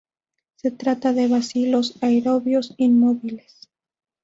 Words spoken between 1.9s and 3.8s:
aerobios, inmóviles.